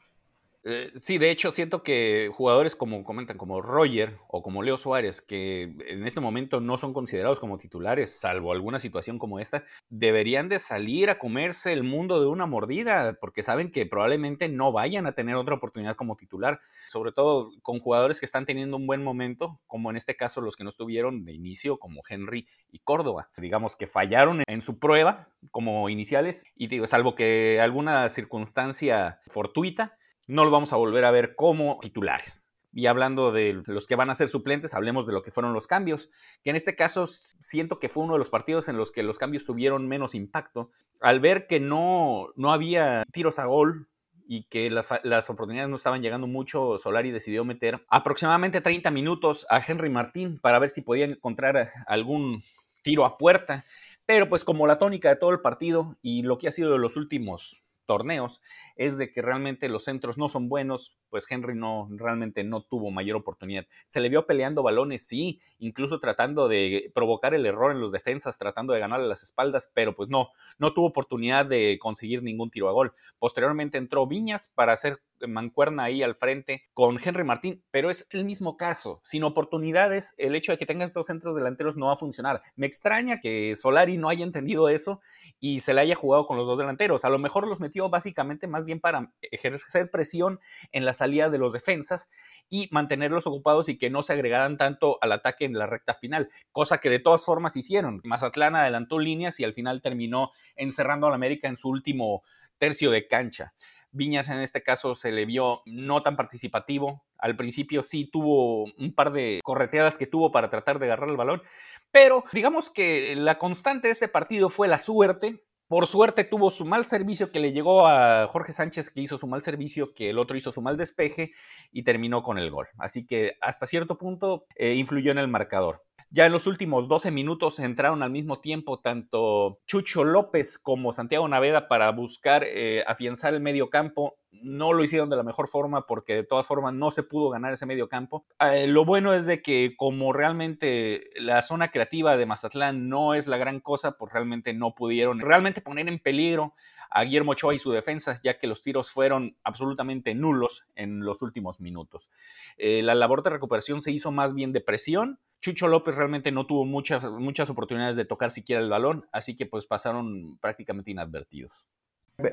[0.62, 5.22] Eh, sí, de hecho, siento que jugadores como comentan, como Roger o como Leo Suárez,
[5.22, 10.50] que en este momento no son considerados como titulares, salvo alguna situación como esta, deberían
[10.50, 15.06] de salir a comerse el mundo de una mordida, porque saben que probablemente no vayan
[15.06, 19.02] a tener otra oportunidad como titular, sobre todo con jugadores que están teniendo un buen
[19.02, 23.30] momento, como en este caso los que no estuvieron de inicio, como Henry y Córdoba.
[23.38, 29.96] Digamos que fallaron en su prueba como iniciales, y digo, salvo que alguna circunstancia fortuita,
[30.30, 32.50] no lo vamos a volver a ver como titulares.
[32.72, 35.66] Y hablando de los que van a ser suplentes, hablemos de lo que fueron los
[35.66, 36.08] cambios,
[36.44, 39.18] que en este caso siento que fue uno de los partidos en los que los
[39.18, 40.70] cambios tuvieron menos impacto.
[41.00, 43.88] Al ver que no, no había tiros a gol
[44.28, 49.46] y que las, las, oportunidades no estaban llegando mucho, Solari decidió meter aproximadamente 30 minutos
[49.50, 52.44] a Henry Martín para ver si podía encontrar algún
[52.84, 53.64] tiro a puerta.
[54.06, 56.78] Pero pues como la tónica de todo el partido y lo que ha sido de
[56.78, 58.40] los últimos torneos
[58.76, 62.92] es de que realmente los centros no son buenos, pues Henry no realmente no tuvo
[62.92, 63.66] mayor oportunidad.
[63.86, 68.38] Se le vio peleando balones, sí, incluso tratando de provocar el error en los defensas,
[68.38, 72.68] tratando de ganarle las espaldas, pero pues no, no tuvo oportunidad de conseguir ningún tiro
[72.68, 72.94] a gol.
[73.18, 78.24] Posteriormente entró Viñas para hacer mancuerna ahí al frente con Henry Martín, pero es el
[78.24, 79.00] mismo caso.
[79.04, 82.42] Sin oportunidades, el hecho de que tengas dos centros delanteros no va a funcionar.
[82.56, 85.00] Me extraña que Solari no haya entendido eso
[85.38, 87.04] y se le haya jugado con los dos delanteros.
[87.04, 90.40] A lo mejor los metió básicamente más bien para ejercer presión
[90.72, 92.08] en la salida de los defensas
[92.48, 96.28] y mantenerlos ocupados y que no se agregaran tanto al ataque en la recta final,
[96.52, 98.00] cosa que de todas formas hicieron.
[98.04, 102.22] Mazatlán adelantó líneas y al final terminó encerrando a la América en su último
[102.58, 103.54] tercio de cancha.
[103.92, 107.04] Viñas en este caso se le vio no tan participativo.
[107.18, 111.16] Al principio sí tuvo un par de correteadas que tuvo para tratar de agarrar el
[111.16, 111.42] balón,
[111.90, 115.44] pero digamos que la constante de este partido fue la suerte.
[115.66, 119.28] Por suerte tuvo su mal servicio que le llegó a Jorge Sánchez, que hizo su
[119.28, 121.32] mal servicio, que el otro hizo su mal despeje
[121.70, 122.66] y terminó con el gol.
[122.76, 125.84] Así que hasta cierto punto eh, influyó en el marcador.
[126.12, 131.28] Ya en los últimos 12 minutos entraron al mismo tiempo tanto Chucho López como Santiago
[131.28, 134.16] Naveda para buscar eh, afianzar el medio campo.
[134.32, 137.52] No lo hicieron de la mejor forma porque de todas formas no se pudo ganar
[137.52, 138.26] ese medio campo.
[138.40, 143.28] Eh, lo bueno es de que como realmente la zona creativa de Mazatlán no es
[143.28, 146.54] la gran cosa, pues realmente no pudieron realmente poner en peligro
[146.90, 151.22] a Guillermo Ochoa y su defensa, ya que los tiros fueron absolutamente nulos en los
[151.22, 152.10] últimos minutos.
[152.56, 156.46] Eh, la labor de recuperación se hizo más bien de presión Chucho López realmente no
[156.46, 161.66] tuvo muchas, muchas oportunidades de tocar siquiera el balón, así que pues pasaron prácticamente inadvertidos.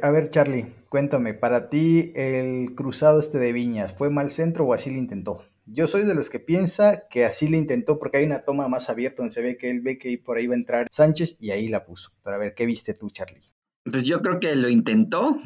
[0.01, 4.73] A ver, Charlie, cuéntame, para ti el cruzado este de Viñas, ¿fue mal centro o
[4.73, 5.41] así lo intentó?
[5.65, 8.89] Yo soy de los que piensa que así lo intentó porque hay una toma más
[8.89, 11.51] abierta donde se ve que él ve que por ahí va a entrar Sánchez y
[11.51, 12.11] ahí la puso.
[12.23, 13.51] Pero a ver, ¿qué viste tú, Charlie?
[13.83, 15.37] Pues yo creo que lo intentó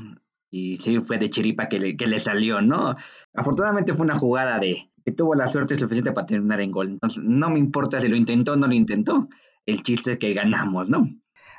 [0.52, 2.96] y sí fue de chiripa que le, que le salió, ¿no?
[3.34, 6.90] Afortunadamente fue una jugada de, que tuvo la suerte suficiente para terminar en gol.
[6.90, 9.28] Entonces, no me importa si lo intentó o no lo intentó.
[9.66, 11.04] El chiste es que ganamos, ¿no?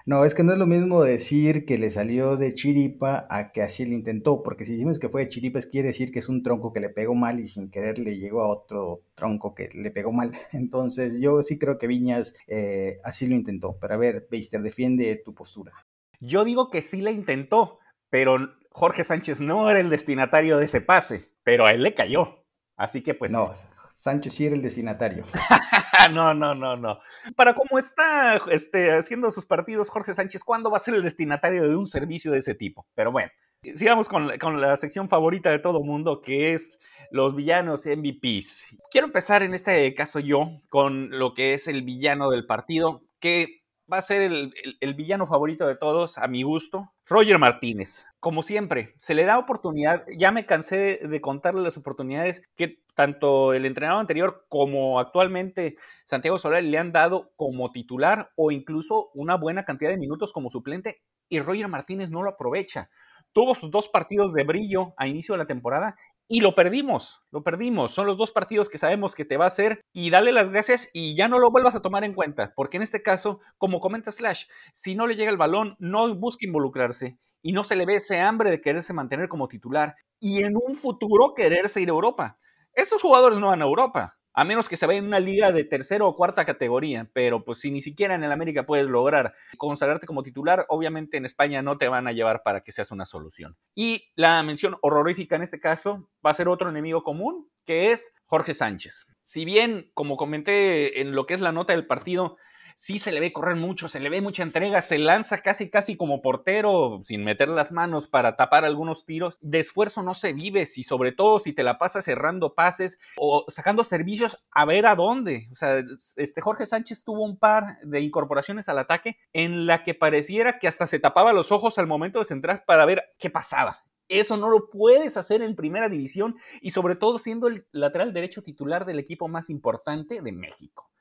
[0.04, 3.62] No, es que no es lo mismo decir que le salió de chiripa a que
[3.62, 6.42] así lo intentó, porque si decimos que fue de chiripa, quiere decir que es un
[6.42, 9.92] tronco que le pegó mal y sin querer le llegó a otro tronco que le
[9.92, 10.32] pegó mal.
[10.52, 13.78] Entonces, yo sí creo que Viñas eh, así lo intentó.
[13.80, 15.72] Pero a ver, Beister, defiende tu postura.
[16.18, 17.78] Yo digo que sí la intentó,
[18.10, 18.38] pero
[18.70, 22.41] Jorge Sánchez no era el destinatario de ese pase, pero a él le cayó.
[22.82, 23.30] Así que pues...
[23.30, 23.52] No,
[23.94, 25.24] Sánchez sí era el destinatario.
[26.12, 26.98] no, no, no, no.
[27.36, 31.62] Para cómo está este, haciendo sus partidos Jorge Sánchez, ¿cuándo va a ser el destinatario
[31.62, 32.84] de un servicio de ese tipo?
[32.96, 33.30] Pero bueno,
[33.76, 36.76] sigamos con, con la sección favorita de todo mundo, que es
[37.12, 38.64] los villanos MVPs.
[38.90, 43.61] Quiero empezar en este caso yo con lo que es el villano del partido, que
[43.90, 48.06] va a ser el, villano favorito de todos, a mi gusto, Roger Martínez.
[48.20, 53.54] Como siempre, se le da oportunidad, ya me cansé de contarle las oportunidades que tanto
[53.54, 59.36] el entrenador anterior como actualmente Santiago Solari le han dado como titular o incluso una
[59.36, 62.90] buena cantidad de minutos como suplente y Roger Martínez no lo aprovecha.
[63.32, 65.96] Tuvo sus dos partidos de brillo a inicio de la temporada
[66.28, 67.92] y lo perdimos, lo perdimos.
[67.92, 70.88] Son los dos partidos que sabemos que te va a hacer y dale las gracias
[70.92, 74.12] y ya no lo vuelvas a tomar en cuenta, porque en este caso, como comenta
[74.12, 77.96] Slash, si no le llega el balón, no busca involucrarse y no se le ve
[77.96, 82.38] ese hambre de quererse mantener como titular y en un futuro quererse ir a Europa.
[82.74, 85.64] Estos jugadores no van a Europa a menos que se vaya en una liga de
[85.64, 90.06] tercera o cuarta categoría, pero pues si ni siquiera en el América puedes lograr consagrarte
[90.06, 93.56] como titular, obviamente en España no te van a llevar para que seas una solución.
[93.74, 98.12] Y la mención horrorífica en este caso va a ser otro enemigo común, que es
[98.26, 99.06] Jorge Sánchez.
[99.24, 102.36] Si bien, como comenté en lo que es la nota del partido,
[102.82, 105.96] sí se le ve correr mucho, se le ve mucha entrega, se lanza casi casi
[105.96, 109.38] como portero sin meter las manos para tapar algunos tiros.
[109.40, 113.44] De esfuerzo no se vive, si sobre todo si te la pasas cerrando pases o
[113.46, 115.48] sacando servicios a ver a dónde.
[115.52, 115.80] O sea,
[116.16, 120.66] este Jorge Sánchez tuvo un par de incorporaciones al ataque en la que pareciera que
[120.66, 123.76] hasta se tapaba los ojos al momento de centrar para ver qué pasaba.
[124.08, 128.42] Eso no lo puedes hacer en primera división y sobre todo siendo el lateral derecho
[128.42, 130.91] titular del equipo más importante de México.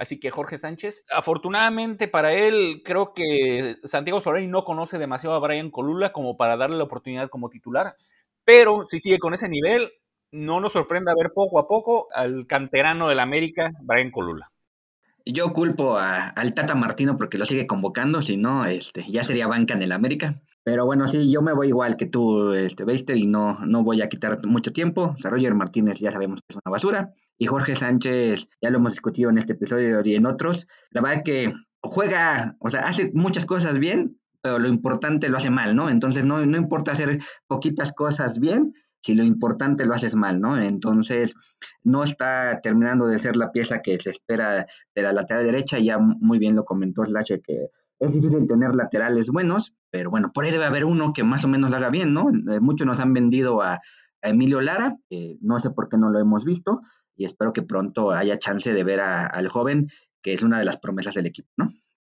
[0.00, 5.40] Así que Jorge Sánchez, afortunadamente para él, creo que Santiago Solari no conoce demasiado a
[5.40, 7.92] Brian Colula como para darle la oportunidad como titular,
[8.42, 9.92] pero si sigue con ese nivel,
[10.32, 14.50] no nos sorprenda ver poco a poco al canterano del América, Brian Colula.
[15.26, 19.74] Yo culpo al Tata Martino porque lo sigue convocando, si no, este, ya sería banca
[19.74, 20.40] en el América.
[20.62, 24.02] Pero bueno, sí, yo me voy igual que tú, este, viste, y no, no voy
[24.02, 25.16] a quitar mucho tiempo.
[25.22, 27.12] Roger Martínez ya sabemos que es una basura.
[27.38, 30.66] Y Jorge Sánchez, ya lo hemos discutido en este episodio y en otros.
[30.90, 35.50] La verdad que juega, o sea, hace muchas cosas bien, pero lo importante lo hace
[35.50, 35.88] mal, ¿no?
[35.88, 40.60] Entonces no, no importa hacer poquitas cosas bien, si lo importante lo haces mal, ¿no?
[40.60, 41.34] Entonces,
[41.82, 45.98] no está terminando de ser la pieza que se espera de la lateral derecha, ya
[45.98, 47.68] muy bien lo comentó Slash que
[47.98, 51.48] es difícil tener laterales buenos, pero bueno, por ahí debe haber uno que más o
[51.48, 52.30] menos lo haga bien, ¿no?
[52.30, 53.80] Eh, muchos nos han vendido a,
[54.22, 54.98] Emilio Lara,
[55.40, 56.82] no sé por qué no lo hemos visto,
[57.16, 59.88] y espero que pronto haya chance de ver al joven,
[60.20, 61.68] que es una de las promesas del equipo, ¿no?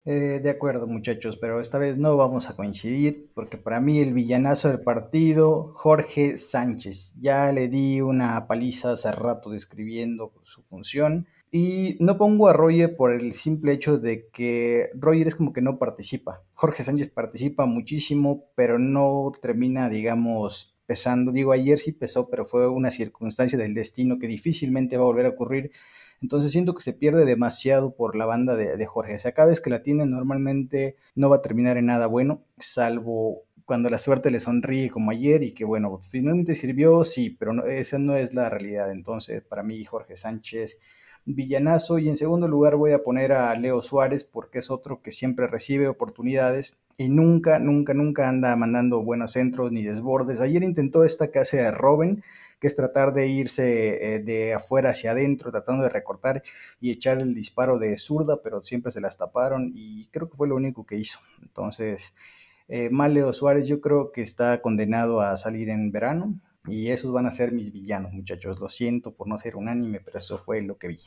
[0.04, 4.14] Eh, de acuerdo, muchachos, pero esta vez no vamos a coincidir porque para mí el
[4.14, 7.14] villanazo del partido, Jorge Sánchez.
[7.20, 11.28] Ya le di una paliza hace rato describiendo su función.
[11.52, 15.62] Y no pongo a Roger por el simple hecho de que Roger es como que
[15.62, 16.44] no participa.
[16.56, 21.34] Jorge Sánchez participa muchísimo, pero no termina, digamos, pesando.
[21.34, 25.26] Digo, ayer sí pesó, pero fue una circunstancia del destino que difícilmente va a volver
[25.26, 25.72] a ocurrir
[26.22, 29.16] entonces siento que se pierde demasiado por la banda de, Jorge.
[29.16, 32.44] O sea, cada vez que la tiene normalmente no va a terminar en nada bueno,
[32.60, 37.66] salvo cuando la suerte le sonríe como ayer y que bueno, finalmente sirvió, sí, pero
[37.66, 38.92] esa no es la realidad.
[38.92, 40.80] Entonces, para mí, Jorge Sánchez,
[41.26, 42.00] villanazo.
[42.00, 45.48] Y en segundo lugar voy a poner a Leo Suárez porque es otro que siempre
[45.48, 50.42] recibe oportunidades y nunca, nunca, nunca anda mandando buenos centros ni desbordes.
[50.42, 52.24] Ayer intentó esta que hace Robin,
[52.60, 56.44] que es tratar de irse eh, de afuera hacia adentro, tratando de recortar
[56.80, 60.48] y echar el disparo de zurda, pero siempre se las taparon y creo que fue
[60.48, 61.20] lo único que hizo.
[61.42, 62.14] Entonces,
[62.68, 67.26] eh, Maleo Suárez yo creo que está condenado a salir en verano y esos van
[67.26, 68.60] a ser mis villanos, muchachos.
[68.60, 71.00] Lo siento por no ser unánime, pero eso fue lo que vi.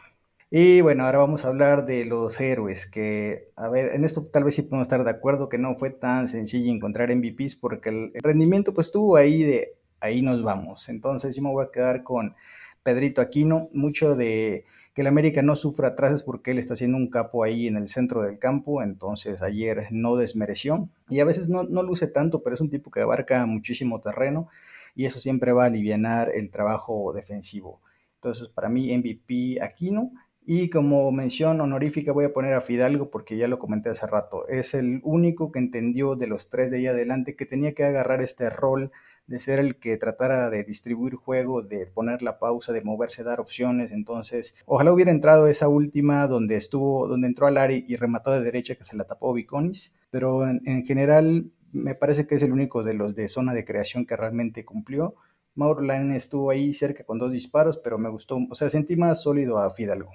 [0.50, 4.44] Y bueno, ahora vamos a hablar de los héroes, que, a ver, en esto tal
[4.44, 8.12] vez sí podemos estar de acuerdo que no fue tan sencillo encontrar MVPs porque el
[8.22, 10.88] rendimiento pues estuvo ahí de ahí nos vamos.
[10.88, 12.34] Entonces yo me voy a quedar con
[12.82, 14.64] Pedrito Aquino, mucho de
[14.94, 17.88] que el América no sufra atrás porque él está haciendo un capo ahí en el
[17.88, 22.54] centro del campo, entonces ayer no desmereció y a veces no, no luce tanto, pero
[22.54, 24.48] es un tipo que abarca muchísimo terreno
[24.94, 27.80] y eso siempre va a aliviar el trabajo defensivo.
[28.16, 30.12] Entonces para mí MVP Aquino
[30.46, 34.46] y como mención honorífica voy a poner a Fidalgo porque ya lo comenté hace rato,
[34.48, 38.20] es el único que entendió de los tres de ahí adelante que tenía que agarrar
[38.20, 38.92] este rol
[39.26, 43.40] de ser el que tratara de distribuir juego, de poner la pausa, de moverse, dar
[43.40, 43.92] opciones.
[43.92, 48.74] Entonces, ojalá hubiera entrado esa última donde estuvo, donde entró Alari y remató de derecha
[48.74, 49.96] que se la tapó Viconis.
[50.10, 54.06] Pero en, general, me parece que es el único de los de zona de creación
[54.06, 55.16] que realmente cumplió.
[55.54, 59.22] Mauro Lane estuvo ahí cerca con dos disparos, pero me gustó, o sea, sentí más
[59.22, 60.10] sólido a Fidalgo.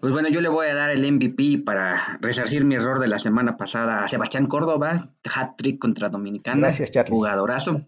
[0.00, 3.18] Pues bueno, yo le voy a dar el MVP para resarcir mi error de la
[3.18, 5.02] semana pasada a Sebastián Córdoba,
[5.34, 6.58] hat-trick contra Dominicana.
[6.58, 7.12] Gracias, Charlie.
[7.12, 7.86] Jugadorazo.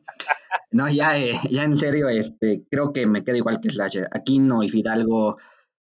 [0.71, 4.09] No, ya, eh, ya en serio, este, creo que me quedo igual que Slasher.
[4.13, 5.37] Aquino y Fidalgo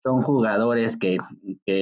[0.02, 1.18] son jugadores que,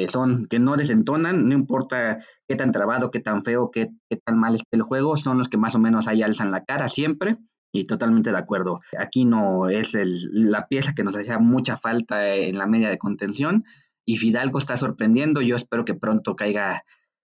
[0.08, 3.90] son, que no desentonan, no importa qué tan trabado, qué tan feo, qué,
[4.24, 6.88] tan mal esté el juego, son los que más o menos ahí alzan la cara
[6.88, 7.38] siempre.
[7.70, 8.80] Y totalmente de acuerdo.
[8.98, 13.64] Aquino es la pieza que nos hacía mucha falta en la media de contención.
[14.06, 15.42] Y Fidalgo está sorprendiendo.
[15.42, 16.82] Yo espero que pronto caiga,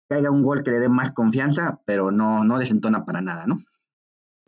[0.10, 3.60] caiga un gol que le dé más confianza, pero no, no desentona para nada, ¿no?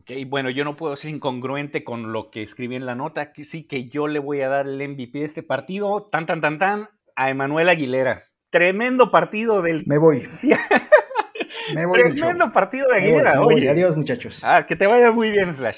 [0.03, 3.31] Ok, bueno, yo no puedo ser incongruente con lo que escribí en la nota.
[3.31, 6.41] Que sí que yo le voy a dar el MVP de este partido, tan, tan,
[6.41, 8.25] tan, tan, a Emanuel Aguilera.
[8.49, 9.85] Tremendo partido del.
[9.87, 10.27] Me voy.
[11.73, 13.41] me voy Tremendo partido de Aguilera.
[13.43, 13.69] Oye.
[13.69, 14.43] Adiós, muchachos.
[14.43, 15.77] Ah, que te vaya muy bien, Slash.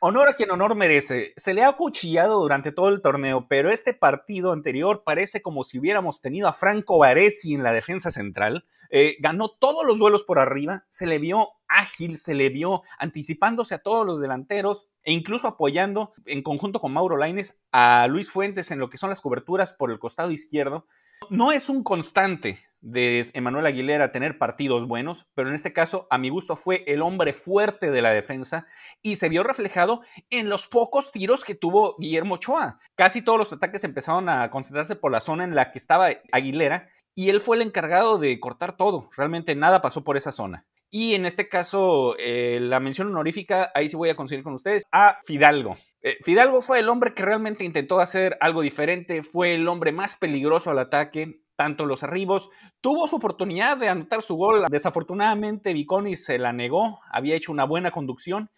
[0.00, 1.32] Honor a quien honor merece.
[1.36, 5.80] Se le ha cuchillado durante todo el torneo, pero este partido anterior parece como si
[5.80, 8.66] hubiéramos tenido a Franco Baresi en la defensa central.
[8.90, 13.74] Eh, ganó todos los duelos por arriba, se le vio ágil, se le vio anticipándose
[13.74, 18.70] a todos los delanteros e incluso apoyando en conjunto con Mauro Laines a Luis Fuentes
[18.70, 20.86] en lo que son las coberturas por el costado izquierdo.
[21.30, 26.18] No es un constante de Emanuel Aguilera tener partidos buenos, pero en este caso, a
[26.18, 28.66] mi gusto, fue el hombre fuerte de la defensa
[29.02, 32.78] y se vio reflejado en los pocos tiros que tuvo Guillermo Ochoa.
[32.94, 36.88] Casi todos los ataques empezaron a concentrarse por la zona en la que estaba Aguilera
[37.14, 39.10] y él fue el encargado de cortar todo.
[39.16, 40.66] Realmente nada pasó por esa zona.
[40.90, 44.84] Y en este caso, eh, la mención honorífica, ahí sí voy a conseguir con ustedes,
[44.90, 45.76] a Fidalgo.
[46.00, 50.16] Eh, Fidalgo fue el hombre que realmente intentó hacer algo diferente, fue el hombre más
[50.16, 52.48] peligroso al ataque, tanto los arribos.
[52.80, 54.64] Tuvo su oportunidad de anotar su gol.
[54.70, 58.50] Desafortunadamente, Viconi se la negó, había hecho una buena conducción.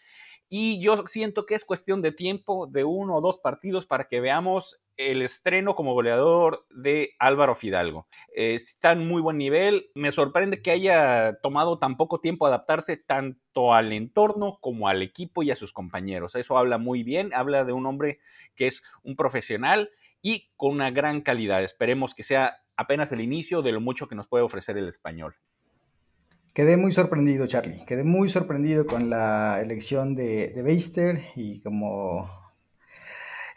[0.48, 4.20] Y yo siento que es cuestión de tiempo, de uno o dos partidos, para que
[4.20, 8.06] veamos el estreno como goleador de Álvaro Fidalgo.
[8.34, 9.90] está en muy buen nivel.
[9.94, 15.42] Me sorprende que haya tomado tan poco tiempo adaptarse tanto al entorno como al equipo
[15.42, 16.34] y a sus compañeros.
[16.34, 18.18] Eso habla muy bien, habla de un hombre
[18.56, 21.64] que es un profesional y con una gran calidad.
[21.64, 25.34] Esperemos que sea apenas el inicio de lo mucho que nos puede ofrecer el español.
[26.52, 27.84] Quedé muy sorprendido, Charlie.
[27.86, 32.39] Quedé muy sorprendido con la elección de, de Beister y como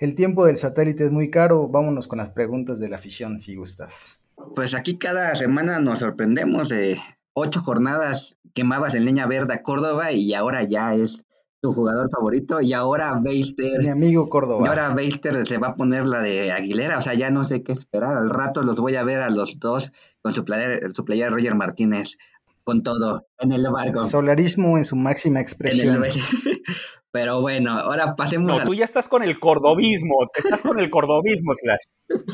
[0.04, 3.56] el tiempo del satélite es muy caro, vámonos con las preguntas de la afición, si
[3.56, 4.22] gustas.
[4.54, 7.00] Pues aquí cada semana nos sorprendemos de
[7.32, 11.24] ocho jornadas quemabas en leña verde a Córdoba y ahora ya es
[11.62, 13.80] tu jugador favorito y ahora Beister.
[13.80, 14.66] Mi amigo Córdoba.
[14.66, 17.64] Y ahora Beister se va a poner la de Aguilera, o sea, ya no sé
[17.64, 18.18] qué esperar.
[18.18, 21.56] Al rato los voy a ver a los dos con su player, su player Roger
[21.56, 22.18] Martínez
[22.64, 24.06] con todo en el barco.
[24.06, 26.04] Solarismo en su máxima expresión.
[27.12, 31.54] Pero bueno, ahora pasemos no, tú ya estás con el cordobismo, estás con el cordobismo,
[31.54, 32.26] Slash.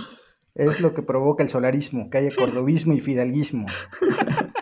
[0.56, 3.68] Es lo que provoca el solarismo, que haya cordobismo y fidalguismo.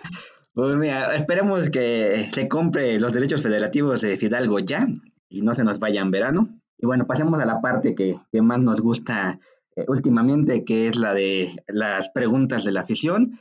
[0.58, 4.88] Pues mira, esperemos que se compre los derechos federativos de Fidalgo ya
[5.30, 6.50] y no se nos vaya en verano.
[6.80, 9.38] Y bueno, pasemos a la parte que, que más nos gusta
[9.76, 13.40] eh, últimamente, que es la de las preguntas de la afición.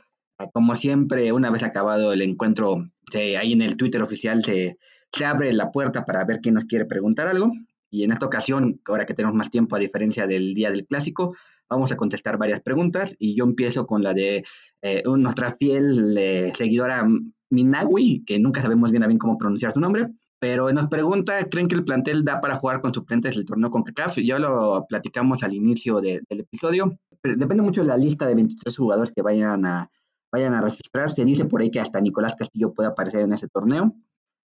[0.53, 4.77] Como siempre, una vez acabado el encuentro, ahí en el Twitter oficial se,
[5.11, 7.51] se abre la puerta para ver quién nos quiere preguntar algo.
[7.89, 11.35] Y en esta ocasión, ahora que tenemos más tiempo a diferencia del día del clásico,
[11.69, 14.43] vamos a contestar varias preguntas y yo empiezo con la de
[14.81, 17.07] eh, nuestra fiel eh, seguidora
[17.49, 20.07] Minawi, que nunca sabemos bien a bien cómo pronunciar su nombre,
[20.39, 23.83] pero nos pregunta, ¿creen que el plantel da para jugar con suplentes del torneo con
[23.83, 24.17] CACAF?
[24.17, 26.99] Ya lo platicamos al inicio del episodio.
[27.21, 29.89] Pero depende mucho de la lista de 23 jugadores que vayan a,
[30.31, 31.11] vayan a registrar.
[31.11, 33.95] Se dice por ahí que hasta Nicolás Castillo puede aparecer en ese torneo.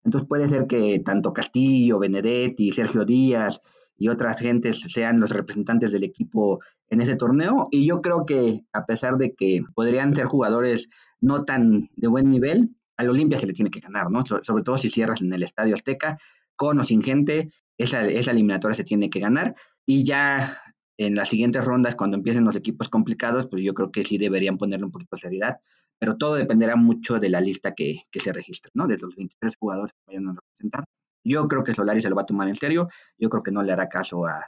[0.04, 3.62] Entonces puede ser que tanto Castillo, Benedetti, Sergio Díaz
[3.98, 7.68] y otras gentes sean los representantes del equipo en ese torneo.
[7.72, 10.90] Y yo creo que a pesar de que podrían ser jugadores
[11.22, 14.24] no tan de buen nivel, al Olimpia se le tiene que ganar, ¿no?
[14.26, 16.18] sobre todo si cierras en el Estadio Azteca,
[16.56, 19.56] con o sin gente, esa, esa eliminatoria se tiene que ganar.
[19.86, 20.62] Y ya
[20.98, 24.58] en las siguientes rondas, cuando empiecen los equipos complicados, pues yo creo que sí deberían
[24.58, 25.58] ponerle un poquito de seriedad
[26.04, 28.88] pero todo dependerá mucho de la lista que, se registre, ¿no?
[28.88, 30.84] De los 23 jugadores que vayan a representar.
[31.24, 33.64] Yo creo que Solari se lo va a tomar en serio, yo creo que no
[33.64, 34.46] le hará caso a,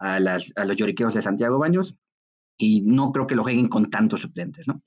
[0.00, 1.96] a, las, a los lloriqueos de Santiago Baños
[2.58, 4.82] y no creo que lo jueguen con tantos suplentes, ¿no?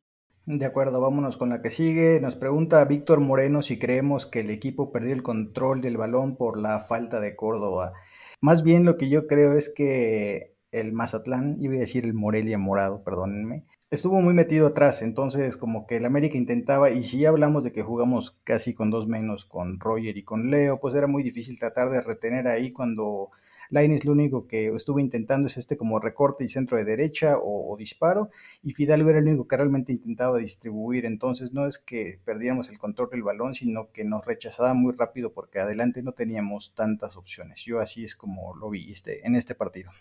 [0.45, 2.19] De acuerdo, vámonos con la que sigue.
[2.19, 6.59] Nos pregunta Víctor Moreno si creemos que el equipo perdió el control del balón por
[6.59, 7.93] la falta de Córdoba.
[8.41, 12.57] Más bien lo que yo creo es que el Mazatlán, iba a decir el Morelia
[12.57, 17.63] Morado, perdónenme, estuvo muy metido atrás, entonces como que el América intentaba, y si hablamos
[17.63, 21.23] de que jugamos casi con dos menos con Roger y con Leo, pues era muy
[21.23, 23.31] difícil tratar de retener ahí cuando
[23.71, 27.75] Laines lo único que estuvo intentando es este como recorte y centro de derecha o,
[27.77, 28.29] disparo,
[28.63, 32.79] y Fidalgo era el único que realmente intentaba distribuir, entonces no es que perdiéramos el
[32.79, 37.63] control del balón, sino que nos rechazaba muy rápido porque adelante no teníamos tantas opciones.
[37.63, 39.91] Yo así es como lo vi este, en este partido.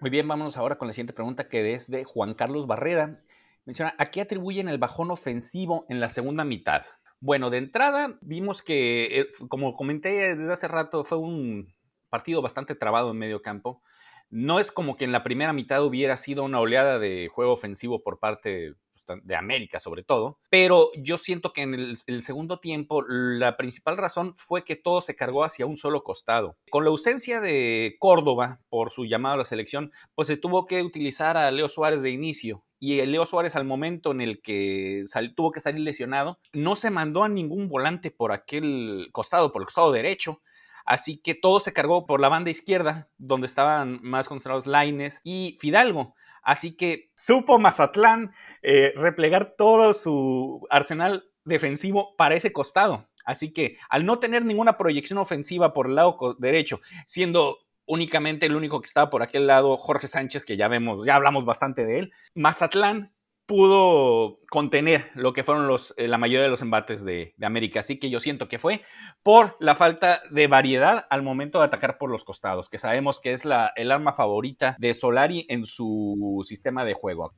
[0.00, 3.20] Muy bien, vámonos ahora con la siguiente pregunta que es de Juan Carlos Barreda.
[3.66, 6.86] Menciona, ¿a qué atribuyen el bajón ofensivo en la segunda mitad?
[7.20, 11.74] Bueno, de entrada vimos que, eh, como comenté desde hace rato, fue un
[12.08, 13.82] partido bastante trabado en medio campo.
[14.30, 18.02] No es como que en la primera mitad hubiera sido una oleada de juego ofensivo
[18.02, 18.76] por parte
[19.22, 24.34] de América sobre todo, pero yo siento que en el, segundo tiempo la principal razón
[24.36, 26.56] fue que todo se cargó hacia un solo costado.
[26.70, 30.82] Con la ausencia de Córdoba por su llamado a la selección, pues se tuvo que
[30.82, 35.04] utilizar a Leo Suárez de inicio y Leo Suárez al momento en el que
[35.36, 39.66] tuvo que salir lesionado, no se mandó a ningún volante por aquel costado, por el
[39.66, 40.40] costado derecho.
[40.86, 45.58] Así que todo se cargó por la banda izquierda, donde estaban más concentrados Laines y
[45.60, 46.14] Fidalgo.
[46.42, 53.08] Así que supo Mazatlán eh, replegar todo su arsenal defensivo para ese costado.
[53.24, 58.54] Así que al no tener ninguna proyección ofensiva por el lado derecho, siendo únicamente el
[58.54, 61.98] único que estaba por aquel lado, Jorge Sánchez, que ya vemos, ya hablamos bastante de
[61.98, 63.12] él, Mazatlán
[63.50, 67.80] pudo contener lo que fueron los, eh, la mayoría de los embates de, América.
[67.80, 68.82] Así que yo siento que fue
[69.24, 73.32] por la falta de variedad al momento de atacar por los costados, que sabemos que
[73.32, 77.34] es la, el arma favorita de Solari en su sistema de juego.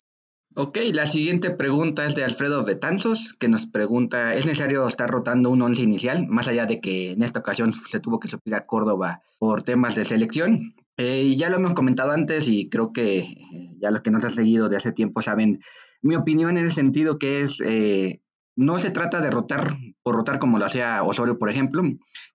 [0.54, 5.48] Ok, la siguiente pregunta es de Alfredo Betanzos, que nos pregunta, ¿es necesario estar rotando
[5.48, 8.60] un once inicial, más allá de que en esta ocasión se tuvo que suplir a
[8.60, 10.74] Córdoba por temas de selección?
[10.98, 13.36] Eh, ya lo hemos comentado antes y creo que eh,
[13.80, 15.60] ya los que nos han seguido de hace tiempo saben
[16.02, 18.20] mi opinión en el sentido que es, eh,
[18.56, 21.82] no se trata de rotar por rotar como lo hacía Osorio, por ejemplo.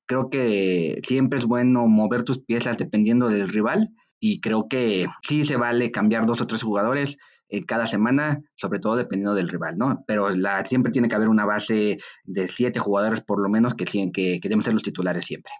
[0.05, 5.43] Creo que siempre es bueno mover tus piezas dependiendo del rival y creo que sí
[5.43, 7.17] se vale cambiar dos o tres jugadores
[7.49, 10.03] eh, cada semana, sobre todo dependiendo del rival, ¿no?
[10.07, 13.85] Pero la, siempre tiene que haber una base de siete jugadores por lo menos que,
[13.85, 15.51] que, que deben ser los titulares siempre.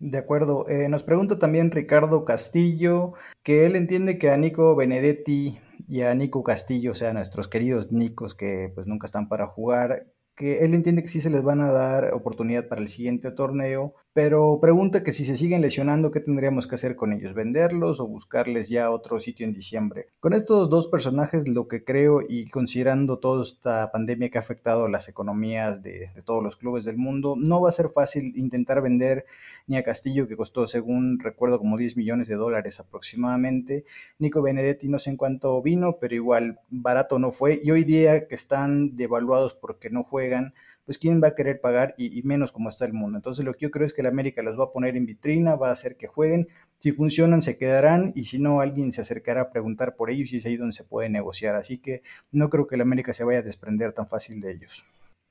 [0.00, 0.66] De acuerdo.
[0.66, 3.12] Eh, nos pregunta también Ricardo Castillo
[3.42, 5.58] que él entiende que a Nico Benedetti
[5.90, 10.06] y a Nico Castillo, o sea, nuestros queridos Nicos que pues nunca están para jugar,
[10.36, 13.94] que él entiende que sí se les van a dar oportunidad para el siguiente torneo,
[14.12, 17.32] pero pregunta que si se siguen lesionando, ¿qué tendríamos que hacer con ellos?
[17.32, 20.08] ¿Venderlos o buscarles ya otro sitio en diciembre?
[20.18, 24.88] Con estos dos personajes, lo que creo y considerando toda esta pandemia que ha afectado
[24.88, 29.26] las economías de, todos los clubes del mundo, no va a ser fácil intentar vender
[29.68, 33.84] ni a Castillo, que costó, según recuerdo, como 10 millones de dólares aproximadamente.
[34.18, 37.60] Nico Benedetti no sé en cuánto vino, pero igual barato no fue.
[37.62, 40.52] Y hoy día que están devaluados porque no juegan,
[40.90, 43.16] pues quién va a querer pagar y, menos como está el mundo.
[43.16, 45.54] Entonces lo que yo creo es que la América los va a poner en vitrina,
[45.54, 49.42] va a hacer que jueguen, si funcionan se quedarán y si no alguien se acercará
[49.42, 51.54] a preguntar por ellos y es ahí donde se puede negociar.
[51.54, 54.84] Así que no creo que la América se vaya a desprender tan fácil de ellos.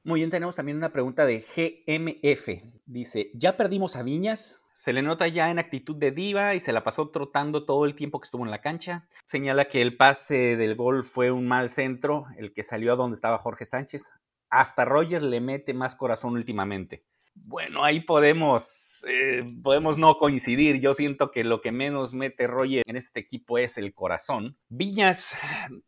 [0.05, 2.64] Muy bien, tenemos también una pregunta de GMF.
[2.86, 4.64] Dice, ¿ya perdimos a Viñas?
[4.74, 7.95] Se le nota ya en actitud de diva y se la pasó trotando todo el
[7.95, 9.10] tiempo que estuvo en la cancha.
[9.26, 13.16] Señala que el pase del gol fue un mal centro, el que salió a donde
[13.16, 14.10] estaba Jorge Sánchez
[14.50, 17.04] hasta Roger le mete más corazón últimamente.
[17.45, 20.80] Bueno, ahí podemos, eh, podemos no coincidir.
[20.80, 24.58] Yo siento que lo que menos mete Roger en este equipo es el corazón.
[24.68, 25.38] Viñas,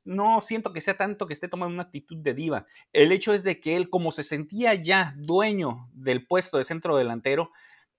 [0.03, 2.65] no siento que sea tanto que esté tomando una actitud de diva.
[2.93, 6.95] El hecho es de que él, como se sentía ya dueño del puesto de centro
[6.95, 7.51] delantero,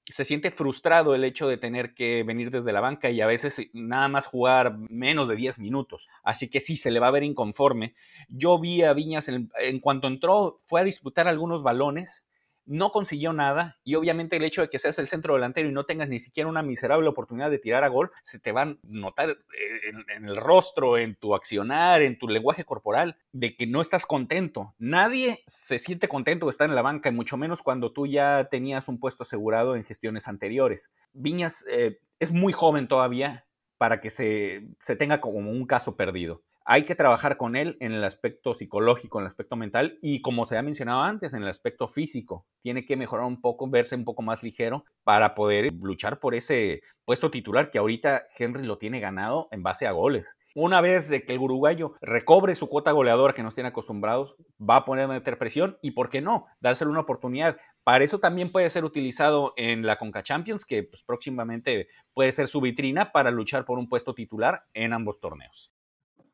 [0.08, 3.56] se siente frustrado el hecho de tener que venir desde la banca y a veces
[3.72, 6.08] nada más jugar menos de 10 minutos.
[6.22, 7.94] Así que sí, se le va a ver inconforme.
[8.28, 12.24] Yo vi a Viñas en, en cuanto entró, fue a disputar algunos balones
[12.72, 15.84] no consiguió nada y obviamente el hecho de que seas el centro delantero y no
[15.84, 19.28] tengas ni siquiera una miserable oportunidad de tirar a gol, se te va a notar
[19.30, 24.06] eh, en, el rostro, en tu accionar, en tu lenguaje corporal, de que no estás
[24.06, 24.74] contento.
[24.78, 28.48] Nadie se siente contento de estar en la banca, y mucho menos cuando tú ya
[28.50, 30.92] tenías un puesto asegurado en gestiones anteriores.
[31.12, 33.44] Viñas eh, es muy joven todavía
[33.76, 37.92] para que se, se tenga como un caso perdido hay que trabajar con él en
[37.92, 41.48] el aspecto psicológico, en el aspecto mental y como se ha mencionado antes, en el
[41.48, 42.46] aspecto físico.
[42.62, 46.82] Tiene que mejorar un poco, verse un poco más ligero para poder luchar por ese
[47.04, 50.38] puesto titular que ahorita Henry lo tiene ganado en base a goles.
[50.54, 54.84] Una vez que el uruguayo recobre su cuota goleadora que nos tiene acostumbrados, va a
[54.84, 56.46] poner a meter presión y, ¿por qué no?
[56.60, 57.56] Dárselo una oportunidad.
[57.82, 62.48] Para eso también puede ser utilizado en la Conca Champions, que pues, próximamente puede ser
[62.48, 65.72] su vitrina para luchar por un puesto titular en ambos torneos.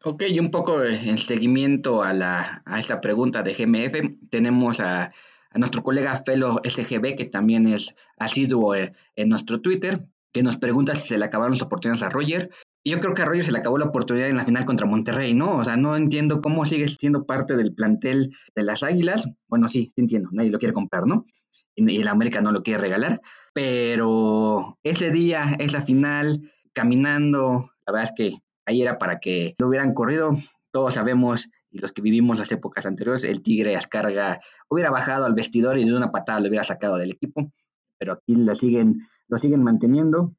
[0.04, 5.12] Ok, y un poco en seguimiento a, la, a esta pregunta de GMF, tenemos a,
[5.54, 10.94] nuestro colega Felo SGB, que también es asiduo eh, en nuestro Twitter, que nos pregunta
[10.94, 12.48] si se le acabaron las oportunidades a Roger.
[12.84, 14.86] Y yo creo que a Roger se le acabó la oportunidad en la final contra
[14.86, 15.56] Monterrey, ¿no?
[15.56, 19.28] O sea, no entiendo cómo sigue siendo parte del plantel de las Águilas.
[19.48, 21.26] Bueno, sí, sí entiendo, nadie lo quiere comprar, ¿no?
[21.74, 23.20] Y el América no lo quiere regalar.
[23.52, 28.38] Pero ese día, esa final, caminando, la verdad es que
[28.68, 30.32] ahí era para que lo hubieran corrido.
[30.70, 35.34] Todos sabemos, y los que vivimos las épocas anteriores, el Tigre Ascarga hubiera bajado al
[35.34, 37.50] vestidor y de una patada lo hubiera sacado del equipo,
[37.98, 40.34] pero aquí lo siguen, lo siguen manteniendo.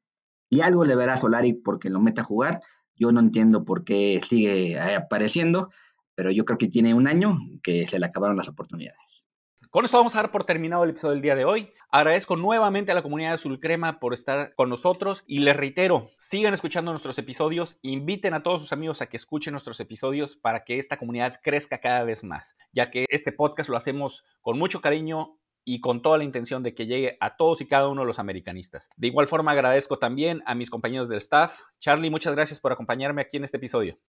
[0.48, 2.60] Y algo le verá a Solari porque lo mete a jugar.
[2.94, 5.70] Yo no entiendo por qué sigue apareciendo,
[6.14, 9.24] pero yo creo que tiene un año que se le acabaron las oportunidades.
[9.70, 11.72] Con esto vamos a dar por terminado el episodio del día de hoy.
[11.92, 16.10] Agradezco nuevamente a la comunidad de Azul Crema por estar con nosotros y les reitero,
[16.16, 20.64] sigan escuchando nuestros episodios, inviten a todos sus amigos a que escuchen nuestros episodios para
[20.64, 24.80] que esta comunidad crezca cada vez más, ya que este podcast lo hacemos con mucho
[24.80, 28.08] cariño y con toda la intención de que llegue a todos y cada uno de
[28.08, 28.90] los americanistas.
[28.96, 31.56] De igual forma agradezco también a mis compañeros del staff.
[31.78, 34.00] Charlie, muchas gracias por acompañarme aquí en este episodio.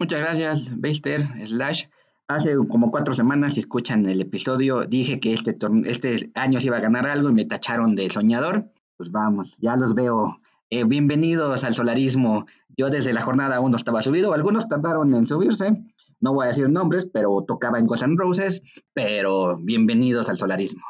[0.00, 1.84] Muchas gracias, Baster, Slash.
[2.26, 6.78] Hace como cuatro semanas, si escuchan el episodio, dije que este, este año se iba
[6.78, 8.72] a ganar algo y me tacharon de soñador.
[8.96, 10.40] Pues vamos, ya los veo.
[10.70, 12.46] Eh, bienvenidos al solarismo.
[12.78, 15.84] Yo desde la jornada uno estaba subido, algunos tardaron en subirse.
[16.20, 18.62] No voy a decir nombres, pero tocaba en Guns Roses.
[18.94, 20.82] Pero bienvenidos al solarismo.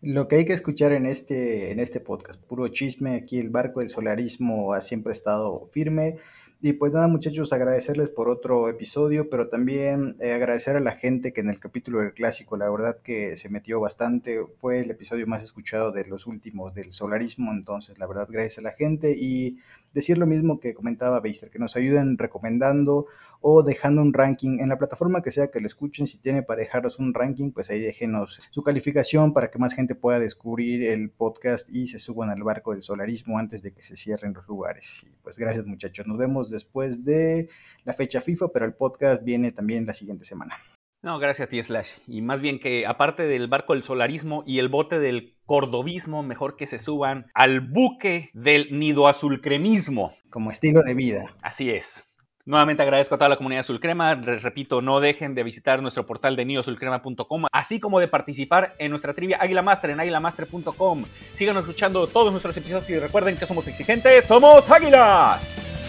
[0.00, 3.78] Lo que hay que escuchar en este, en este podcast, puro chisme, aquí el barco
[3.78, 6.18] del solarismo ha siempre estado firme
[6.64, 11.32] y pues nada, muchachos, agradecerles por otro episodio, pero también eh, agradecer a la gente
[11.32, 15.26] que en el capítulo del clásico, la verdad que se metió bastante, fue el episodio
[15.26, 19.58] más escuchado de los últimos del solarismo, entonces la verdad gracias a la gente y
[19.92, 23.06] decir lo mismo que comentaba Beister, que nos ayuden recomendando
[23.40, 26.06] o dejando un ranking en la plataforma que sea que lo escuchen.
[26.06, 29.94] Si tiene para dejaros un ranking, pues ahí déjenos su calificación para que más gente
[29.94, 33.96] pueda descubrir el podcast y se suban al barco del solarismo antes de que se
[33.96, 35.04] cierren los lugares.
[35.04, 36.06] Y pues gracias muchachos.
[36.06, 37.48] Nos vemos después de
[37.84, 40.54] la fecha FIFA, pero el podcast viene también la siguiente semana.
[41.02, 41.98] No, gracias a ti, Slash.
[42.06, 46.56] Y más bien que aparte del barco del solarismo y el bote del cordobismo, mejor
[46.56, 50.14] que se suban al buque del nido azul cremismo.
[50.30, 51.34] Como estilo de vida.
[51.42, 52.04] Así es.
[52.44, 54.14] Nuevamente agradezco a toda la comunidad Azul Crema.
[54.14, 58.90] Les repito, no dejen de visitar nuestro portal de nidoazulcrema.com, así como de participar en
[58.90, 61.04] nuestra trivia Águila Master en águilamaster.com.
[61.36, 65.81] Síganos escuchando todos nuestros episodios y recuerden que somos exigentes, somos águilas.